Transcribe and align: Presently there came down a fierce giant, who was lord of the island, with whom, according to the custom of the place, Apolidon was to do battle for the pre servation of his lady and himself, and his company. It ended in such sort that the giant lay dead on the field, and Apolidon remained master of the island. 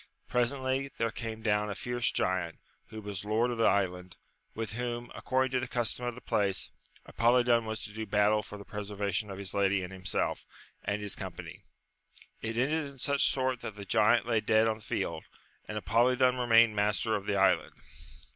Presently 0.27 0.89
there 0.97 1.11
came 1.11 1.43
down 1.43 1.69
a 1.69 1.75
fierce 1.75 2.11
giant, 2.11 2.57
who 2.87 3.01
was 3.03 3.23
lord 3.23 3.51
of 3.51 3.59
the 3.59 3.67
island, 3.67 4.17
with 4.55 4.73
whom, 4.73 5.11
according 5.13 5.51
to 5.51 5.59
the 5.59 5.67
custom 5.67 6.07
of 6.07 6.15
the 6.15 6.21
place, 6.21 6.71
Apolidon 7.05 7.65
was 7.65 7.83
to 7.83 7.93
do 7.93 8.07
battle 8.07 8.41
for 8.41 8.57
the 8.57 8.65
pre 8.65 8.81
servation 8.81 9.31
of 9.31 9.37
his 9.37 9.53
lady 9.53 9.83
and 9.83 9.93
himself, 9.93 10.43
and 10.83 11.03
his 11.03 11.15
company. 11.15 11.61
It 12.41 12.57
ended 12.57 12.83
in 12.87 12.97
such 12.97 13.29
sort 13.29 13.61
that 13.61 13.75
the 13.75 13.85
giant 13.85 14.25
lay 14.25 14.41
dead 14.41 14.67
on 14.67 14.77
the 14.77 14.81
field, 14.83 15.25
and 15.67 15.77
Apolidon 15.77 16.35
remained 16.35 16.75
master 16.75 17.15
of 17.15 17.27
the 17.27 17.35
island. 17.35 17.73